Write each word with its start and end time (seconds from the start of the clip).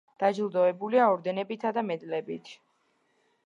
დაჯილდოებულია 0.21 1.03
ორდენებითა 1.15 1.73
და 1.77 1.83
მედლებით. 1.91 2.53